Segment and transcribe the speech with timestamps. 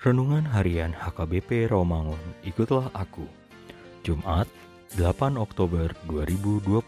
[0.00, 3.28] Renungan Harian HKBP Romangun Ikutlah Aku.
[4.00, 4.48] Jumat
[4.96, 6.80] 8 Oktober 2021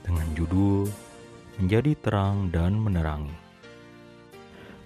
[0.00, 0.88] Dengan judul
[1.60, 3.36] Menjadi Terang dan Menerangi.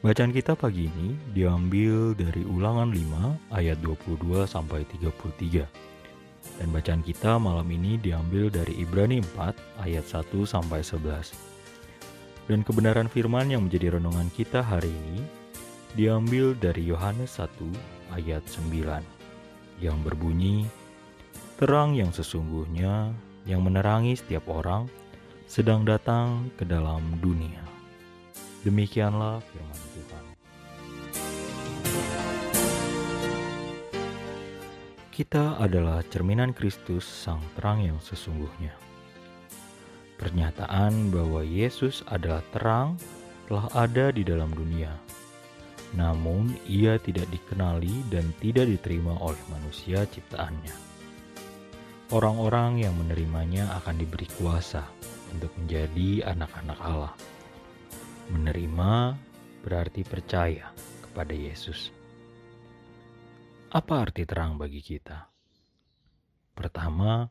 [0.02, 5.70] Bacaan kita pagi ini diambil dari ulangan 5 ayat 22 sampai 33
[6.58, 11.06] dan bacaan kita malam ini diambil dari Ibrani 4 ayat 1 sampai 11
[12.50, 15.39] dan kebenaran firman yang menjadi renungan kita hari ini
[15.98, 17.50] diambil dari Yohanes 1
[18.14, 19.02] ayat 9
[19.82, 20.68] yang berbunyi
[21.60, 23.12] Terang yang sesungguhnya
[23.44, 24.88] yang menerangi setiap orang
[25.44, 27.60] sedang datang ke dalam dunia.
[28.64, 30.24] Demikianlah firman Tuhan.
[35.12, 38.72] Kita adalah cerminan Kristus sang terang yang sesungguhnya.
[40.16, 42.96] Pernyataan bahwa Yesus adalah terang
[43.52, 44.96] telah ada di dalam dunia
[45.94, 50.74] namun ia tidak dikenali dan tidak diterima oleh manusia ciptaannya.
[52.10, 54.82] Orang-orang yang menerimanya akan diberi kuasa
[55.30, 57.14] untuk menjadi anak-anak Allah.
[58.34, 59.14] Menerima
[59.62, 60.74] berarti percaya
[61.06, 61.94] kepada Yesus.
[63.70, 65.30] Apa arti terang bagi kita?
[66.58, 67.30] Pertama,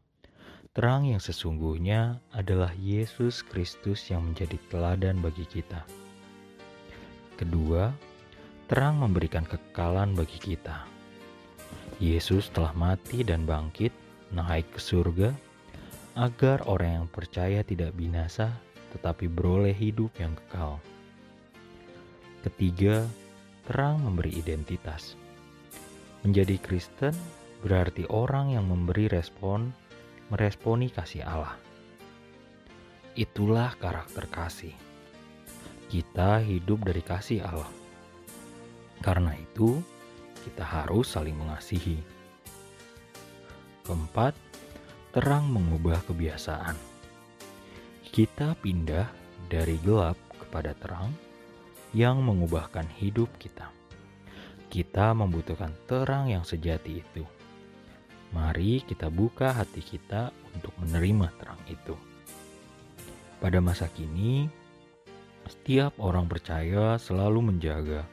[0.72, 5.84] terang yang sesungguhnya adalah Yesus Kristus yang menjadi teladan bagi kita.
[7.36, 7.92] Kedua,
[8.69, 10.85] terang memberikan kekekalan bagi kita.
[11.97, 13.90] Yesus telah mati dan bangkit,
[14.30, 15.34] naik ke surga,
[16.13, 18.53] agar orang yang percaya tidak binasa,
[18.94, 20.78] tetapi beroleh hidup yang kekal.
[22.46, 23.09] Ketiga,
[23.66, 25.18] terang memberi identitas.
[26.22, 27.18] Menjadi Kristen
[27.66, 29.74] berarti orang yang memberi respon,
[30.30, 31.57] meresponi kasih Allah.
[33.18, 34.78] Itulah karakter kasih.
[35.90, 37.88] Kita hidup dari kasih Allah
[39.00, 39.80] karena itu,
[40.44, 42.00] kita harus saling mengasihi.
[43.88, 44.36] Keempat,
[45.16, 46.76] terang mengubah kebiasaan.
[48.10, 49.08] Kita pindah
[49.48, 51.10] dari gelap kepada terang
[51.96, 53.72] yang mengubahkan hidup kita.
[54.70, 57.26] Kita membutuhkan terang yang sejati itu.
[58.30, 61.98] Mari kita buka hati kita untuk menerima terang itu.
[63.42, 64.46] Pada masa kini,
[65.50, 68.06] setiap orang percaya selalu menjaga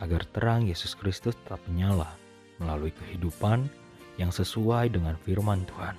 [0.00, 2.12] agar terang Yesus Kristus tetap menyala
[2.60, 3.68] melalui kehidupan
[4.16, 5.96] yang sesuai dengan firman Tuhan.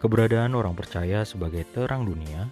[0.00, 2.44] Keberadaan orang percaya sebagai terang dunia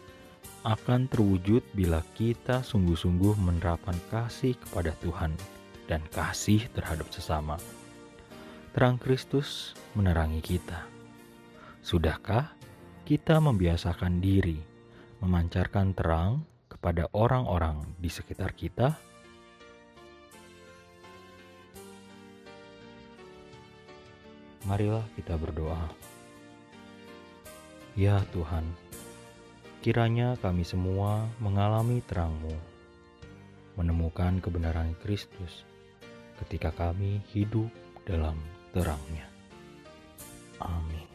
[0.64, 5.36] akan terwujud bila kita sungguh-sungguh menerapkan kasih kepada Tuhan
[5.90, 7.60] dan kasih terhadap sesama.
[8.72, 10.88] Terang Kristus menerangi kita.
[11.84, 12.56] Sudahkah
[13.04, 14.56] kita membiasakan diri
[15.20, 19.11] memancarkan terang kepada orang-orang di sekitar kita?
[24.62, 25.90] Marilah kita berdoa.
[27.92, 28.64] Ya Tuhan,
[29.84, 32.56] kiranya kami semua mengalami terang-Mu,
[33.76, 35.68] menemukan kebenaran Kristus
[36.40, 37.68] ketika kami hidup
[38.08, 38.38] dalam
[38.72, 39.28] terangnya.
[40.62, 41.11] Amin.